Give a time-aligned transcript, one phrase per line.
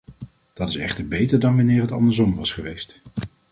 [0.53, 3.01] Dat is echter beter dan wanneer het andersom was geweest.